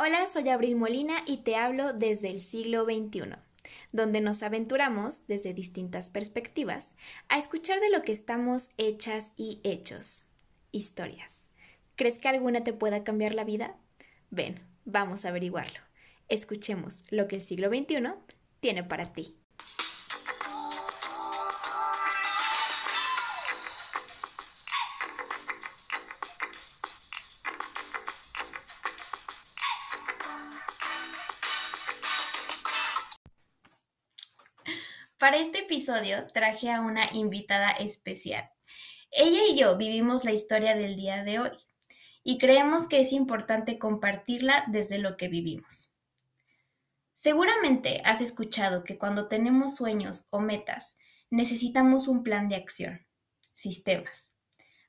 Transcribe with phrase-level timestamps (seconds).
[0.00, 3.34] Hola, soy Abril Molina y te hablo desde el siglo XXI,
[3.90, 6.94] donde nos aventuramos desde distintas perspectivas
[7.28, 10.28] a escuchar de lo que estamos hechas y hechos.
[10.70, 11.46] Historias.
[11.96, 13.74] ¿Crees que alguna te pueda cambiar la vida?
[14.30, 15.80] Ven, vamos a averiguarlo.
[16.28, 18.12] Escuchemos lo que el siglo XXI
[18.60, 19.34] tiene para ti.
[35.28, 38.48] Para este episodio traje a una invitada especial.
[39.10, 41.50] Ella y yo vivimos la historia del día de hoy
[42.24, 45.92] y creemos que es importante compartirla desde lo que vivimos.
[47.12, 50.96] Seguramente has escuchado que cuando tenemos sueños o metas,
[51.28, 53.06] necesitamos un plan de acción,
[53.52, 54.32] sistemas,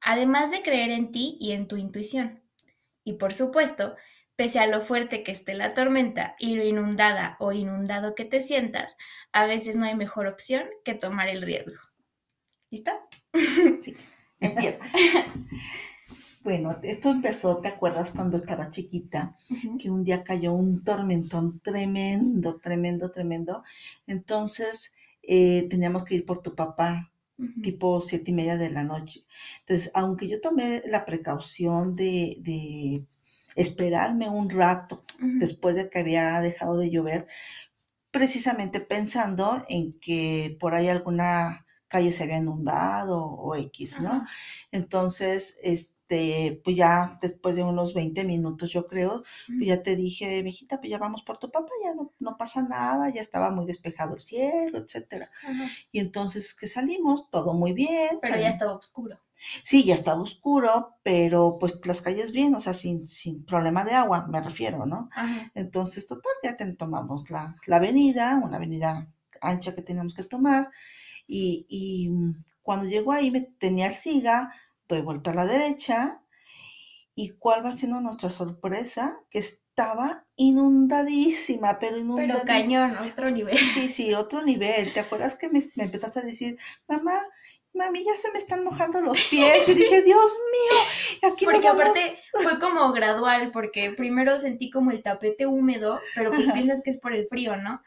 [0.00, 2.42] además de creer en ti y en tu intuición.
[3.04, 3.94] Y por supuesto,
[4.36, 8.40] Pese a lo fuerte que esté la tormenta y lo inundada o inundado que te
[8.40, 8.96] sientas,
[9.32, 11.80] a veces no hay mejor opción que tomar el riesgo.
[12.70, 13.00] ¿Lista?
[13.82, 13.96] Sí,
[14.40, 14.84] empieza.
[16.42, 19.36] bueno, esto empezó, ¿te acuerdas cuando estaba chiquita?
[19.78, 23.62] Que un día cayó un tormentón tremendo, tremendo, tremendo.
[24.06, 27.12] Entonces eh, teníamos que ir por tu papá,
[27.62, 29.24] tipo siete y media de la noche.
[29.60, 33.04] Entonces, aunque yo tomé la precaución de
[33.54, 37.26] esperarme un rato después de que había dejado de llover,
[38.10, 44.26] precisamente pensando en que por ahí alguna calle se había inundado o X, ¿no?
[44.72, 50.42] Entonces, este, pues ya después de unos 20 minutos, yo creo, pues ya te dije,
[50.42, 53.66] mijita, pues ya vamos por tu papá, ya no, no pasa nada, ya estaba muy
[53.66, 55.30] despejado el cielo, etcétera.
[55.92, 58.18] Y entonces que salimos, todo muy bien.
[58.20, 59.20] Pero ya estaba oscuro.
[59.62, 63.92] Sí, ya estaba oscuro, pero pues las calles bien, o sea, sin, sin problema de
[63.92, 65.10] agua, me refiero, ¿no?
[65.54, 69.08] Entonces, total, ya tomamos la, avenida, una avenida
[69.40, 70.70] ancha que teníamos que tomar,
[71.26, 72.10] y, y
[72.62, 74.52] cuando llegó ahí me tenía el SIGA,
[74.94, 76.22] doy vuelta a la derecha,
[77.14, 82.42] y cuál va siendo nuestra sorpresa, que estaba inundadísima, pero inundadísima.
[82.44, 83.58] Pero cañón, otro nivel.
[83.58, 84.92] Sí, sí, otro nivel.
[84.92, 87.22] ¿Te acuerdas que me, me empezaste a decir, mamá,
[87.74, 89.68] mami, ya se me están mojando los pies.
[89.68, 95.02] Y dije, Dios mío, aquí Porque aparte fue como gradual, porque primero sentí como el
[95.02, 97.82] tapete húmedo, pero pues piensas que es por el frío, ¿no?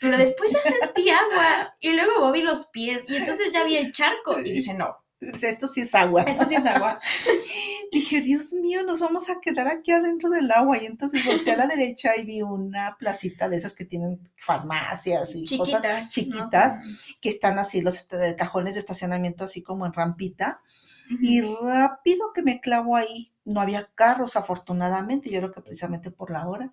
[0.00, 3.92] Pero después ya sentí agua y luego vi los pies y entonces ya vi el
[3.92, 6.22] charco y dije, no, esto sí es agua.
[6.22, 7.00] Esto sí es agua.
[7.92, 10.76] Dije, Dios mío, nos vamos a quedar aquí adentro del agua.
[10.82, 15.34] Y entonces volteé a la derecha y vi una placita de esas que tienen farmacias
[15.34, 16.78] y cosas chiquitas,
[17.20, 20.62] que están así, los este, cajones de estacionamiento así como en rampita.
[21.08, 23.32] Y rápido que me clavo ahí.
[23.44, 26.72] No había carros, afortunadamente, yo creo que precisamente por la hora,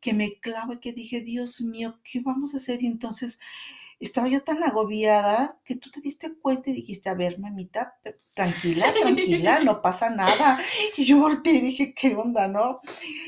[0.00, 2.82] que me clavo y que dije, Dios mío, ¿qué vamos a hacer?
[2.82, 3.38] Y entonces
[4.00, 7.98] estaba yo tan agobiada que tú te diste cuenta y dijiste, a ver, mamita,
[8.38, 10.60] tranquila, tranquila, no pasa nada.
[10.96, 12.80] Y yo volteé y dije, ¿qué onda, no?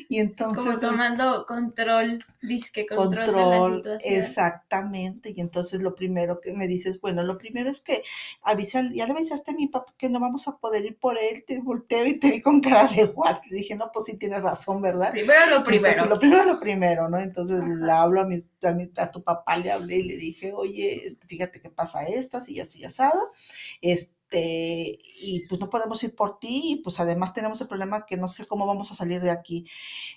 [0.08, 0.64] Y entonces...
[0.64, 4.14] Como tomando control, disque control, de la situación.
[4.14, 5.32] Exactamente.
[5.34, 8.04] Y entonces lo primero que me dices, bueno, lo primero es que
[8.42, 11.44] avisa, ya le avisaste a mi papá que no vamos a poder ir por él,
[11.44, 13.40] te volteo y te vi con cara de what.
[13.50, 15.10] Y dije, no, pues sí tienes razón, ¿verdad?
[15.10, 16.06] Primero lo primero.
[16.06, 17.18] lo primero lo primero, ¿no?
[17.18, 21.04] Entonces le hablo a, mi, a, a, tu papá, le hablé y le dije, oye,
[21.04, 23.32] este, fíjate que pasa esto, así, así, asado.
[23.80, 28.16] Este, y pues no podemos ir por ti, y pues además tenemos el problema que
[28.16, 29.66] no sé cómo vamos a salir de aquí.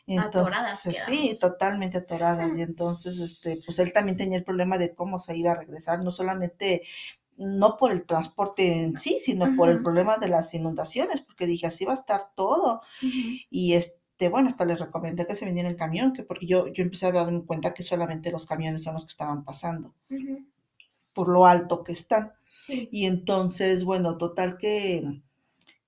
[0.06, 2.52] Entonces, sí, totalmente atoradas.
[2.58, 6.04] Y entonces, este, pues él también tenía el problema de cómo se iba a regresar,
[6.04, 6.84] no solamente
[7.36, 11.68] no por el transporte en sí, sino por el problema de las inundaciones, porque dije,
[11.68, 12.82] así va a estar todo.
[13.50, 16.84] Y este, bueno, hasta les recomendé que se viniera el camión, que porque yo, yo
[16.84, 19.96] empecé a darme cuenta que solamente los camiones son los que estaban pasando,
[21.14, 22.34] por lo alto que están.
[22.68, 25.22] Y entonces, bueno, total que,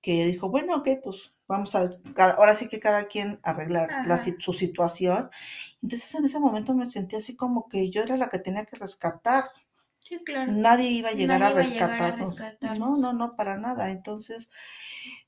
[0.01, 1.89] que dijo, bueno, ok, pues vamos a,
[2.37, 3.89] ahora sí que cada quien arreglar
[4.39, 5.29] su situación.
[5.81, 8.77] Entonces en ese momento me sentí así como que yo era la que tenía que
[8.77, 9.45] rescatar.
[9.99, 10.51] Sí, claro.
[10.51, 12.39] Nadie iba a llegar, a, rescatarnos.
[12.77, 13.91] No, no, no, para nada.
[13.91, 14.49] Entonces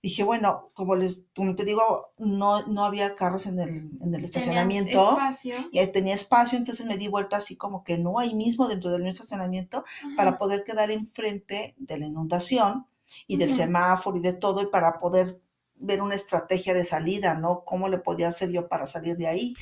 [0.07, 4.23] dije, bueno, como les como te digo, no, no había carros en el, en el
[4.23, 5.11] estacionamiento.
[5.11, 5.55] Espacio.
[5.71, 9.05] Y tenía espacio, entonces me di vuelta así como que no, ahí mismo dentro del
[9.07, 9.83] estacionamiento,
[10.15, 12.87] para poder quedar enfrente de la inundación
[13.27, 15.41] y del semáforo y de todo, y para poder
[15.75, 17.63] ver una estrategia de salida, ¿no?
[17.65, 19.55] ¿Cómo le podía hacer yo para salir de ahí?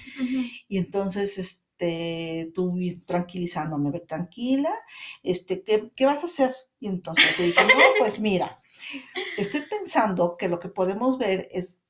[0.68, 2.74] Y entonces, este, tú
[3.06, 4.74] tranquilizándome, ver, tranquila,
[5.24, 6.56] este, ¿qué, ¿qué vas a hacer?
[6.80, 8.62] Y entonces te dije, no, pues mira,
[9.38, 11.82] estoy pensando que lo que podemos ver es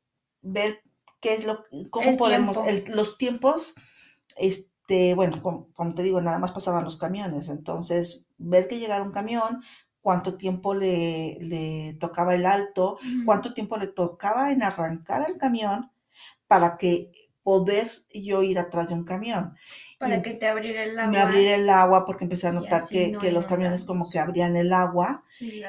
[0.42, 0.82] ver
[1.20, 2.58] qué es lo, cómo podemos,
[2.88, 3.76] los tiempos,
[4.36, 9.12] este, bueno, como, te digo, nada más pasaban los camiones, entonces ver que llegara un
[9.12, 9.64] camión,
[10.02, 15.92] cuánto tiempo le, le tocaba el alto, cuánto tiempo le tocaba en arrancar el camión
[16.48, 19.56] para que poder yo ir atrás de un camión.
[20.00, 21.12] Para que te abriera el agua.
[21.12, 24.56] Me abriera el agua porque empecé a notar que, que los camiones como que abrían
[24.56, 25.24] el agua.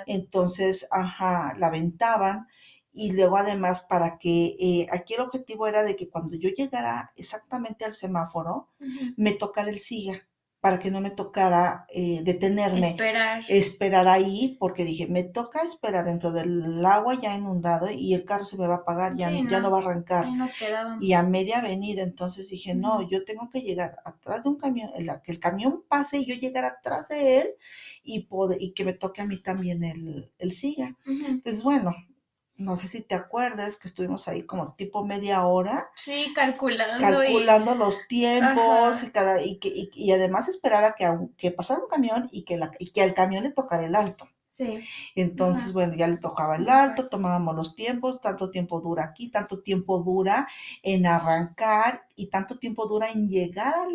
[0.07, 2.47] Entonces, ajá, la aventaban.
[2.93, 7.11] Y luego además para que, eh, aquí el objetivo era de que cuando yo llegara
[7.15, 8.69] exactamente al semáforo,
[9.17, 10.27] me tocara el siga
[10.67, 12.89] para que no me tocara eh, detenerme.
[12.89, 13.45] Esperar.
[13.47, 18.45] Esperar ahí, porque dije, me toca esperar dentro del agua ya inundado y el carro
[18.45, 19.49] se me va a apagar, ya, no.
[19.49, 20.27] ya no va a arrancar.
[21.01, 24.91] y a media avenida, entonces dije, no, yo tengo que llegar atrás de un camión,
[25.23, 27.47] que el camión pase y yo llegar atrás de él
[28.03, 28.27] y,
[28.59, 30.97] y que me toque a mí también el, el siga.
[31.45, 31.95] Pues bueno,
[32.57, 35.91] no sé si te acuerdas que estuvimos ahí como tipo media hora.
[35.95, 36.99] Sí, calculando.
[36.99, 41.89] Calculando los tiempos y, cada, y, que, y, además esperar a que, que pasara un
[41.89, 44.27] camión y que, la, y que al camión le tocara el alto.
[45.15, 49.61] Entonces, bueno, ya le tocaba el alto, tomábamos los tiempos, tanto tiempo dura aquí, tanto
[49.61, 50.49] tiempo dura
[50.83, 53.87] en arrancar y tanto tiempo dura en llegar a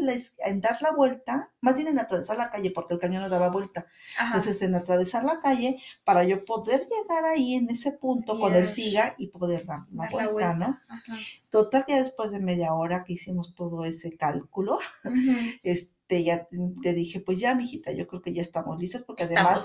[0.48, 3.50] en dar la vuelta, más bien en atravesar la calle, porque el camión no daba
[3.50, 3.88] vuelta.
[4.24, 8.68] Entonces, en atravesar la calle para yo poder llegar ahí en ese punto con el
[8.68, 10.80] siga y poder dar la, vuelta, ¿no?
[11.50, 14.80] Total, ya después de media hora que hicimos todo ese cálculo,
[15.64, 16.48] este ya
[16.82, 19.64] te dije, pues ya, mijita, yo creo que ya estamos listas, porque además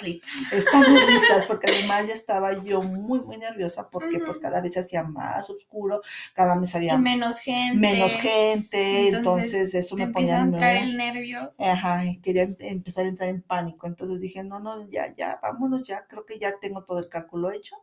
[0.53, 4.81] estamos listas, porque además ya estaba yo muy, muy nerviosa, porque pues cada vez se
[4.81, 6.03] hacía más oscuro,
[6.35, 7.79] cada vez había menos gente.
[7.79, 10.39] Menos gente, entonces, eso me ponía...
[10.39, 11.55] A entrar el nervio.
[11.59, 15.83] Ajá, quería em, empezar a entrar en pánico, entonces dije, no, no, ya, ya, vámonos,
[15.87, 17.77] ya, creo que ya tengo todo el cálculo hecho.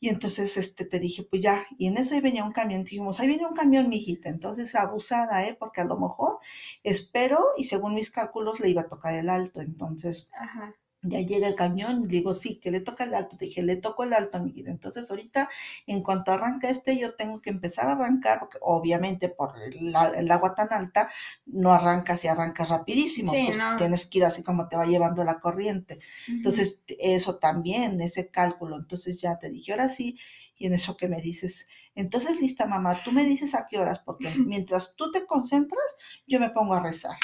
[0.00, 3.18] Y entonces este, te dije, pues ya, y en eso ahí venía un camión, dijimos,
[3.18, 5.56] ahí viene un camión, mijita, entonces abusada, ¿eh?
[5.58, 6.38] Porque a lo mejor
[6.84, 11.46] espero y según mis cálculos le iba a tocar el alto, entonces Ajá ya llega
[11.46, 13.36] el camión y digo, sí, que le toca el alto.
[13.38, 14.70] dije, le toco el alto mi vida.
[14.70, 15.48] Entonces, ahorita,
[15.86, 20.54] en cuanto arranca este, yo tengo que empezar a arrancar, porque obviamente por el, agua
[20.54, 21.08] tan alta,
[21.46, 23.32] no arrancas y arrancas rapidísimo.
[23.32, 26.00] pues tienes que ir así como te va llevando la corriente.
[26.26, 28.76] Entonces, eso también, ese cálculo.
[28.76, 30.18] Entonces, ya te dije, ahora sí,
[30.58, 34.00] y en eso que me dices, entonces lista mamá, tú me dices a qué horas,
[34.00, 35.96] porque mientras tú te concentras,
[36.26, 37.16] yo me pongo a rezar.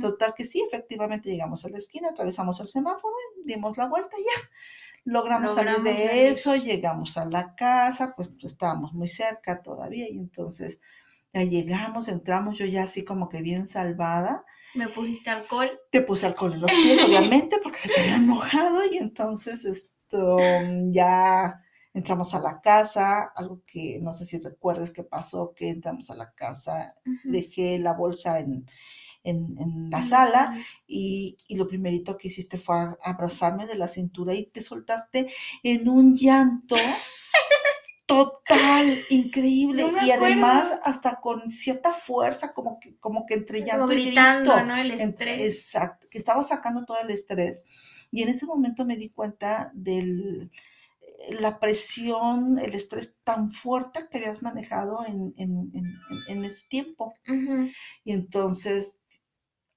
[0.00, 3.14] Total que sí, efectivamente llegamos a la esquina, atravesamos el semáforo,
[3.44, 4.50] dimos la vuelta y ya.
[5.04, 10.80] Logramos, salir de eso, llegamos a la casa, pues estábamos muy cerca todavía y entonces
[11.34, 14.44] ya llegamos, entramos, yo ya así como que bien salvada.
[14.74, 15.68] ¿Me pusiste alcohol?
[15.90, 20.38] Te puse alcohol en los pies, obviamente, porque se te había mojado y entonces esto
[20.90, 21.60] ya
[21.92, 26.16] entramos a la casa, algo que no sé si recuerdes que pasó, que entramos a
[26.16, 26.94] la casa,
[27.24, 28.66] dejé la bolsa en,
[29.24, 30.56] en, la sala
[30.86, 35.32] y, lo primerito que hiciste fue abrazarme de la cintura y te soltaste
[35.62, 36.76] en un llanto
[38.06, 44.06] total, increíble y además hasta con cierta fuerza, como que, como que entre llanto y
[44.06, 44.76] grito, ¿no?
[44.76, 45.40] El estrés.
[45.40, 47.64] Exacto, que estaba sacando todo el estrés.
[48.10, 50.50] Y en ese momento me di cuenta de
[51.40, 55.34] la presión, el estrés tan fuerte que habías manejado en,
[56.44, 57.14] ese tiempo.
[58.04, 58.98] Y entonces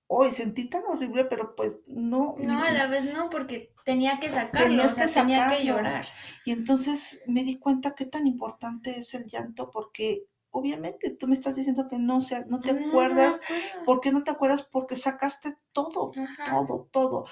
[0.08, 2.36] hoy sentí tan horrible, pero pues no.
[2.40, 6.06] No, a la vez no, porque tenía que sacarlo, o sea, tenía que llorar.
[6.46, 11.36] Y entonces me di cuenta qué tan importante es el llanto, porque obviamente tú me
[11.36, 13.40] estás diciendo que no, sea, no te acuerdas.
[13.86, 14.64] ¿Por qué no te acuerdas?
[14.64, 16.12] Porque sacaste todo,
[16.46, 17.26] todo, todo.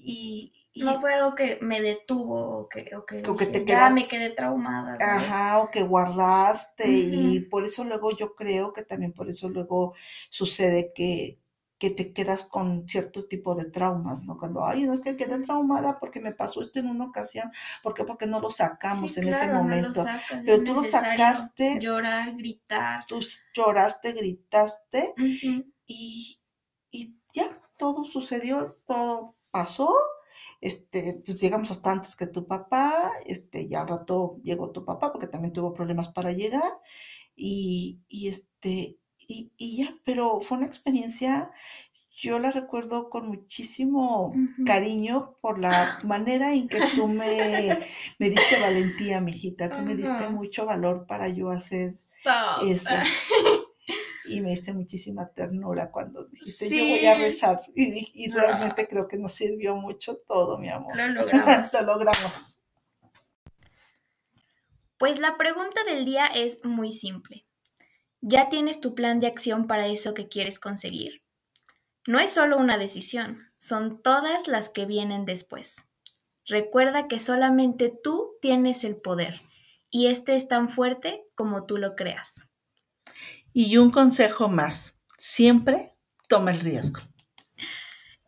[0.00, 4.30] Y, no fue algo que me detuvo o que, o que, te ya me quedé
[4.30, 4.96] traumada.
[5.00, 9.94] Ajá, o que guardaste y por eso luego yo creo que también por eso luego
[10.30, 11.40] sucede que,
[11.78, 14.36] que te quedas con cierto tipo de traumas, ¿no?
[14.36, 17.50] Cuando, ay, no es que quedé traumada porque me pasó esto en una ocasión,
[17.82, 18.04] ¿por qué?
[18.04, 20.04] Porque no lo sacamos en ese momento.
[20.44, 21.78] Pero tú lo sacaste.
[21.78, 23.06] Llorar, gritar.
[23.06, 23.20] Tú
[23.54, 25.14] lloraste, gritaste
[25.86, 26.40] y,
[26.90, 29.94] y ya, todo sucedió, todo pasó.
[30.60, 35.12] Este, pues llegamos hasta antes que tu papá, este, ya al rato llegó tu papá
[35.12, 36.80] porque también tuvo problemas para llegar
[37.36, 41.50] y, y este, y, ya, pero fue una experiencia,
[42.16, 47.78] yo la recuerdo con muchísimo cariño por la manera en que tú me,
[48.18, 51.94] me diste valentía, mijita, tú me diste mucho valor para yo hacer
[52.62, 52.94] eso.
[54.30, 57.62] Y me diste muchísima ternura cuando dijiste, yo voy a rezar.
[57.74, 60.94] Y, y realmente creo que nos sirvió mucho todo, mi amor.
[60.94, 61.72] Lo logramos.
[61.72, 62.60] Lo logramos.
[64.98, 67.47] Pues la pregunta del día es muy simple.
[68.20, 71.22] ¿Ya tienes tu plan de acción para eso que quieres conseguir?
[72.06, 75.88] No es solo una decisión, son todas las que vienen después.
[76.46, 79.42] Recuerda que solamente tú tienes el poder
[79.90, 82.48] y este es tan fuerte como tú lo creas.
[83.52, 85.94] Y un consejo más, siempre
[86.28, 87.00] toma el riesgo.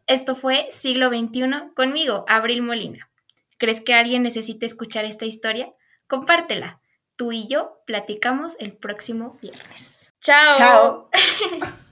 [0.06, 3.10] Esto fue Siglo XXI conmigo, Abril Molina.
[3.58, 5.72] ¿Crees que alguien necesite escuchar esta historia?
[6.06, 6.80] Compártela.
[7.20, 10.14] Tú y yo platicamos el próximo viernes.
[10.22, 10.56] Chao.
[10.56, 11.10] Chao.